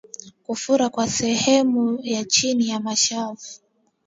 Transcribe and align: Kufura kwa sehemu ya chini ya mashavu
Kufura 0.43 0.89
kwa 0.89 1.07
sehemu 1.07 1.99
ya 2.03 2.23
chini 2.25 2.67
ya 2.67 2.79
mashavu 2.79 3.49